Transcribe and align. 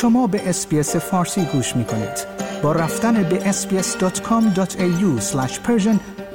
شما 0.00 0.26
به 0.26 0.48
اسپیس 0.48 0.96
فارسی 0.96 1.44
گوش 1.44 1.76
می 1.76 1.84
کنید. 1.84 2.26
با 2.62 2.72
رفتن 2.72 3.22
به 3.22 3.52
sbs.com.au 3.52 5.20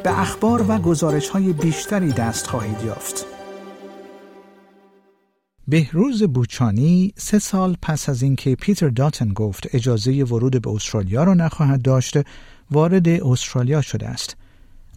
به 0.03 0.19
اخبار 0.19 0.65
و 0.71 0.77
گزارش 0.77 1.29
های 1.29 1.53
بیشتری 1.53 2.11
دست 2.11 2.47
خواهید 2.47 2.83
یافت. 2.85 3.25
بهروز 5.67 6.23
بوچانی 6.23 7.13
سه 7.17 7.39
سال 7.39 7.77
پس 7.81 8.09
از 8.09 8.21
اینکه 8.21 8.55
پیتر 8.55 8.89
داتن 8.89 9.33
گفت 9.33 9.67
اجازه 9.73 10.23
ورود 10.23 10.61
به 10.61 10.69
استرالیا 10.69 11.23
را 11.23 11.33
نخواهد 11.33 11.81
داشت 11.81 12.17
وارد 12.71 13.09
استرالیا 13.09 13.81
شده 13.81 14.07
است. 14.07 14.37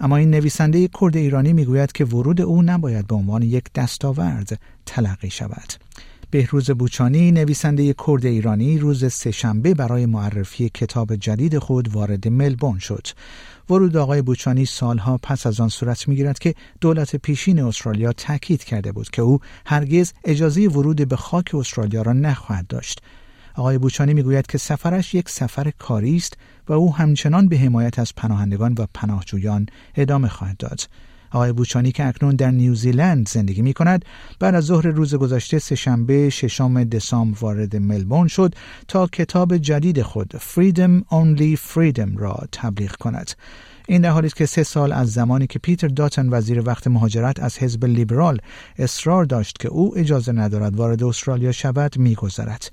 اما 0.00 0.16
این 0.16 0.30
نویسنده 0.30 0.88
کرد 1.00 1.16
ایرانی 1.16 1.52
می‌گوید 1.52 1.92
که 1.92 2.04
ورود 2.04 2.40
او 2.40 2.62
نباید 2.62 3.06
به 3.06 3.14
عنوان 3.14 3.42
یک 3.42 3.64
دستاورد 3.74 4.60
تلقی 4.86 5.30
شود. 5.30 5.72
بهروز 6.30 6.70
بوچانی 6.70 7.32
نویسنده 7.32 7.94
کرد 8.06 8.26
ایرانی 8.26 8.78
روز 8.78 9.12
سهشنبه 9.12 9.74
برای 9.74 10.06
معرفی 10.06 10.68
کتاب 10.68 11.16
جدید 11.16 11.58
خود 11.58 11.94
وارد 11.94 12.28
ملبورن 12.28 12.78
شد. 12.78 13.06
ورود 13.70 13.96
آقای 13.96 14.22
بوچانی 14.22 14.66
سالها 14.66 15.18
پس 15.22 15.46
از 15.46 15.60
آن 15.60 15.68
صورت 15.68 16.08
می‌گیرد 16.08 16.38
که 16.38 16.54
دولت 16.80 17.16
پیشین 17.16 17.60
استرالیا 17.60 18.12
تاکید 18.12 18.64
کرده 18.64 18.92
بود 18.92 19.10
که 19.10 19.22
او 19.22 19.38
هرگز 19.66 20.12
اجازه 20.24 20.68
ورود 20.68 21.08
به 21.08 21.16
خاک 21.16 21.54
استرالیا 21.54 22.02
را 22.02 22.12
نخواهد 22.12 22.66
داشت. 22.66 23.02
آقای 23.54 23.78
بوچانی 23.78 24.14
می‌گوید 24.14 24.46
که 24.46 24.58
سفرش 24.58 25.14
یک 25.14 25.28
سفر 25.28 25.70
کاری 25.78 26.16
است 26.16 26.36
و 26.68 26.72
او 26.72 26.96
همچنان 26.96 27.48
به 27.48 27.58
حمایت 27.58 27.98
از 27.98 28.14
پناهندگان 28.14 28.74
و 28.78 28.86
پناهجویان 28.94 29.66
ادامه 29.94 30.28
خواهد 30.28 30.56
داد. 30.56 30.80
آقای 31.30 31.52
بوچانی 31.52 31.92
که 31.92 32.06
اکنون 32.06 32.36
در 32.36 32.50
نیوزیلند 32.50 33.28
زندگی 33.28 33.62
می 33.62 33.72
کند 33.72 34.04
بعد 34.40 34.54
از 34.54 34.64
ظهر 34.64 34.86
روز 34.86 35.14
گذشته 35.14 35.58
سهشنبه 35.58 36.30
ششم 36.30 36.84
دسامبر 36.84 37.38
وارد 37.40 37.76
ملبورن 37.76 38.28
شد 38.28 38.54
تا 38.88 39.06
کتاب 39.06 39.56
جدید 39.56 40.02
خود 40.02 40.32
Freedom 40.36 41.04
Only 41.12 41.58
Freedom 41.58 42.18
را 42.18 42.38
تبلیغ 42.52 42.96
کند. 42.96 43.30
این 43.90 44.02
در 44.02 44.10
حالی 44.10 44.26
است 44.26 44.36
که 44.36 44.46
سه 44.46 44.62
سال 44.62 44.92
از 44.92 45.12
زمانی 45.12 45.46
که 45.46 45.58
پیتر 45.58 45.88
داتن 45.88 46.28
وزیر 46.28 46.62
وقت 46.68 46.86
مهاجرت 46.86 47.40
از 47.40 47.58
حزب 47.58 47.84
لیبرال 47.84 48.40
اصرار 48.78 49.24
داشت 49.24 49.58
که 49.58 49.68
او 49.68 49.98
اجازه 49.98 50.32
ندارد 50.32 50.76
وارد 50.76 51.04
استرالیا 51.04 51.52
شود 51.52 51.98
میگذرد. 51.98 52.72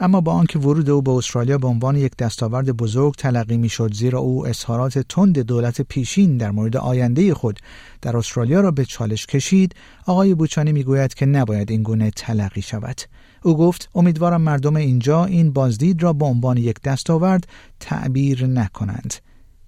اما 0.00 0.20
با 0.20 0.32
آنکه 0.32 0.58
ورود 0.58 0.90
او 0.90 1.02
به 1.02 1.10
استرالیا 1.10 1.58
به 1.58 1.66
عنوان 1.66 1.96
یک 1.96 2.16
دستاورد 2.16 2.70
بزرگ 2.70 3.14
تلقی 3.14 3.56
می‌شد 3.56 3.94
زیرا 3.94 4.18
او 4.18 4.46
اظهارات 4.46 4.98
تند 4.98 5.38
دولت 5.38 5.82
پیشین 5.82 6.36
در 6.36 6.50
مورد 6.50 6.76
آینده 6.76 7.34
خود 7.34 7.60
در 8.02 8.16
استرالیا 8.16 8.60
را 8.60 8.70
به 8.70 8.84
چالش 8.84 9.26
کشید 9.26 9.74
آقای 10.06 10.34
بوچانی 10.34 10.72
می‌گوید 10.72 11.14
که 11.14 11.26
نباید 11.26 11.70
این 11.70 11.82
گونه 11.82 12.10
تلقی 12.10 12.62
شود. 12.62 13.00
او 13.42 13.56
گفت 13.56 13.88
امیدوارم 13.94 14.42
مردم 14.42 14.76
اینجا 14.76 15.24
این 15.24 15.52
بازدید 15.52 16.02
را 16.02 16.12
به 16.12 16.24
عنوان 16.24 16.56
یک 16.56 16.80
دستاورد 16.80 17.46
تعبیر 17.80 18.46
نکنند. 18.46 19.14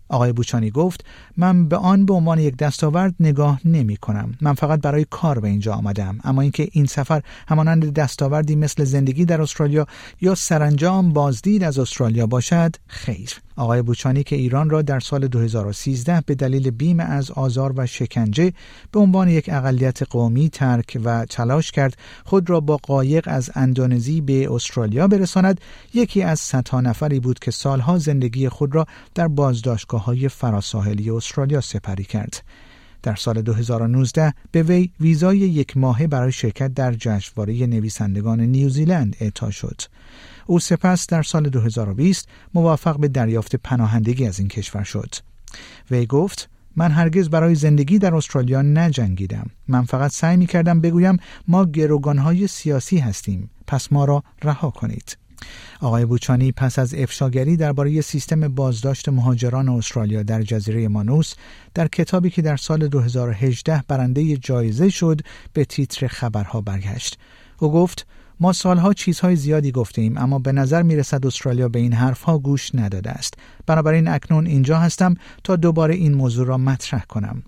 آقای 0.09 0.33
بوچانی 0.33 0.71
گفت 0.71 1.05
من 1.37 1.69
به 1.69 1.77
آن 1.77 2.07
به 2.07 2.15
عنوان 2.15 2.39
یک 2.39 2.57
دستاورد 2.57 3.15
نگاه 3.21 3.61
نمی 3.65 3.97
کنم. 3.97 4.35
من 4.41 4.55
فقط 4.55 4.81
برای 4.81 5.07
کار 5.11 5.41
به 5.41 5.49
اینجا 5.49 5.75
آمدم. 5.75 6.19
اما 6.25 6.43
اینکه 6.43 6.69
این 6.73 6.87
سفر 6.87 7.23
همانند 7.49 7.95
دستاوردی 7.95 8.57
مثل 8.57 8.85
زندگی 8.85 9.25
در 9.25 9.43
استرالیا 9.43 9.87
یا 10.21 10.35
سرانجام 10.35 11.13
بازدید 11.13 11.65
از 11.65 11.79
استرالیا 11.79 12.27
باشد 12.27 12.77
خیر. 12.87 13.31
آقای 13.57 13.83
بوچانی 13.83 14.23
که 14.23 14.37
ایران 14.37 14.71
را 14.71 14.83
در 14.83 15.01
سال 15.01 15.29
2013 15.29 16.23
به 16.27 16.35
دلیل 16.35 16.71
بیم 16.71 17.01
از 17.01 17.31
آزار 17.31 17.73
و 17.77 17.87
شکنجه 17.87 18.53
به 18.93 19.01
عنوان 19.01 19.29
یک 19.29 19.49
اقلیت 19.53 20.03
قومی 20.03 20.49
ترک 20.49 21.01
و 21.05 21.25
تلاش 21.25 21.71
کرد 21.71 21.97
خود 22.25 22.51
را 22.51 22.61
با 22.61 22.77
قایق 22.77 23.25
از 23.27 23.51
اندونزی 23.55 24.21
به 24.21 24.53
استرالیا 24.53 25.09
برساند. 25.09 25.61
یکی 25.95 26.23
از 26.23 26.41
صدها 26.41 26.81
نفری 26.81 27.21
بود 27.21 27.39
که 27.39 27.51
سالها 27.51 27.99
زندگی 27.99 28.49
خود 28.49 28.75
را 28.75 28.87
در 29.15 29.29
بازداشتگاه 29.29 29.98
های 29.99 30.29
فراساحلی 30.29 31.11
استرالیا 31.11 31.61
سپری 31.61 32.05
کرد. 32.05 32.45
در 33.03 33.15
سال 33.15 33.43
2019 33.43 34.35
به 34.53 34.63
وی 34.63 34.91
ویزای 35.01 35.39
یک 35.39 35.77
ماهه 35.77 36.07
برای 36.07 36.33
شرکت 36.33 36.75
در 36.75 36.93
جشنواره 36.93 37.67
نویسندگان 37.67 38.41
نیوزیلند 38.41 39.17
اعطا 39.21 39.51
شد. 39.51 39.81
او 40.47 40.59
سپس 40.61 41.07
در 41.07 41.23
سال 41.23 41.49
2020 41.49 42.29
موفق 42.55 42.99
به 42.99 43.09
دریافت 43.09 43.57
پناهندگی 43.57 44.27
از 44.27 44.39
این 44.39 44.49
کشور 44.49 44.85
شد. 44.85 45.15
وی 45.91 46.07
گفت 46.07 46.49
من 46.77 46.91
هرگز 46.91 47.29
برای 47.29 47.55
زندگی 47.55 47.99
در 47.99 48.15
استرالیا 48.15 48.63
نجنگیدم. 48.63 49.51
من 49.69 49.85
فقط 49.85 50.11
سعی 50.11 50.37
می 50.37 50.47
کردم 50.47 50.81
بگویم 50.81 51.17
ما 51.49 51.65
گروگانهای 51.65 52.47
سیاسی 52.47 52.99
هستیم. 52.99 53.51
پس 53.67 53.93
ما 53.93 54.05
را 54.05 54.25
رها 54.43 54.71
کنید. 54.71 55.17
آقای 55.81 56.05
بوچانی 56.05 56.53
پس 56.53 56.79
از 56.79 56.95
افشاگری 56.95 57.57
درباره 57.57 58.01
سیستم 58.01 58.49
بازداشت 58.49 59.09
مهاجران 59.09 59.69
استرالیا 59.69 60.23
در 60.23 60.43
جزیره 60.43 60.89
مانوس 60.89 61.35
در 61.75 61.89
کتابی 61.89 62.31
که 62.31 62.43
در 62.43 62.57
سال 62.57 62.89
2018 62.89 63.85
برنده 63.89 64.37
جایزه 64.37 64.89
شد 64.89 65.21
به 65.53 65.65
تیتر 65.65 66.07
خبرها 66.07 66.61
برگشت. 66.61 67.19
او 67.59 67.73
گفت 67.73 68.07
ما 68.41 68.53
سالها 68.53 68.93
چیزهای 68.93 69.37
زیادی 69.37 69.73
گفتیم 69.73 70.19
اما 70.19 70.39
به 70.39 70.53
نظر 70.53 70.83
می 70.83 70.97
رسد 70.97 71.27
استرالیا 71.27 71.69
به 71.69 71.79
این 71.79 71.93
حرفها 71.93 72.39
گوش 72.39 72.75
نداده 72.75 73.11
است 73.11 73.35
بنابراین 73.67 74.09
اکنون 74.09 74.47
اینجا 74.47 74.79
هستم 74.79 75.15
تا 75.45 75.57
دوباره 75.57 75.95
این 75.95 76.15
موضوع 76.15 76.47
را 76.47 76.59
مطرح 76.59 77.05
کنم 77.05 77.43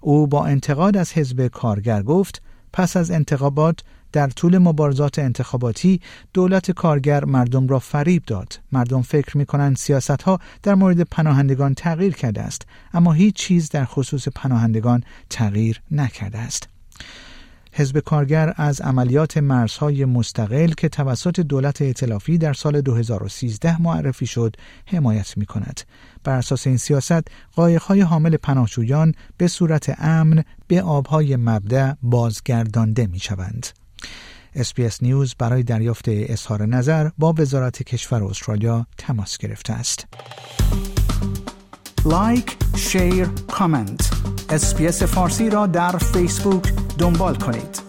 او 0.00 0.26
با 0.26 0.46
انتقاد 0.46 0.96
از 0.96 1.12
حزب 1.12 1.46
کارگر 1.46 2.02
گفت 2.02 2.42
پس 2.72 2.96
از 2.96 3.10
انتخابات 3.10 3.80
در 4.16 4.28
طول 4.28 4.58
مبارزات 4.58 5.18
انتخاباتی 5.18 6.00
دولت 6.34 6.70
کارگر 6.70 7.24
مردم 7.24 7.68
را 7.68 7.78
فریب 7.78 8.24
داد 8.24 8.60
مردم 8.72 9.02
فکر 9.02 9.38
می 9.38 9.46
کنند 9.46 9.76
سیاست 9.76 10.22
ها 10.22 10.38
در 10.62 10.74
مورد 10.74 11.00
پناهندگان 11.00 11.74
تغییر 11.74 12.14
کرده 12.14 12.42
است 12.42 12.62
اما 12.92 13.12
هیچ 13.12 13.34
چیز 13.34 13.70
در 13.70 13.84
خصوص 13.84 14.28
پناهندگان 14.28 15.02
تغییر 15.30 15.80
نکرده 15.90 16.38
است 16.38 16.68
حزب 17.72 17.98
کارگر 17.98 18.52
از 18.56 18.80
عملیات 18.80 19.38
مرزهای 19.38 20.04
مستقل 20.04 20.68
که 20.68 20.88
توسط 20.88 21.40
دولت 21.40 21.82
ائتلافی 21.82 22.38
در 22.38 22.52
سال 22.52 22.80
2013 22.80 23.82
معرفی 23.82 24.26
شد 24.26 24.56
حمایت 24.86 25.36
می 25.36 25.46
کند. 25.46 25.80
بر 26.24 26.38
اساس 26.38 26.66
این 26.66 26.76
سیاست 26.76 27.28
قایقهای 27.56 28.00
حامل 28.00 28.36
پناهجویان 28.36 29.14
به 29.36 29.48
صورت 29.48 29.94
امن 29.98 30.44
به 30.66 30.82
آبهای 30.82 31.36
مبدأ 31.36 31.92
بازگردانده 32.02 33.06
می 33.06 33.18
شوند. 33.18 33.85
SBS 34.56 35.02
News 35.02 35.34
برای 35.38 35.62
دریافت 35.62 36.04
اظهار 36.08 36.66
نظر 36.66 37.10
با 37.18 37.34
وزارت 37.38 37.82
کشور 37.82 38.24
استرالیا 38.24 38.86
تماس 38.98 39.38
گرفته 39.38 39.72
است. 39.72 40.06
like، 42.04 42.56
share، 42.76 43.28
comment. 43.50 44.10
SBS 44.50 45.02
فارسی 45.02 45.50
را 45.50 45.66
در 45.66 45.98
فیسبوک 45.98 46.72
دنبال 46.98 47.34
کنید. 47.34 47.85